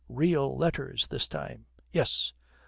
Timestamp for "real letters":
0.09-1.07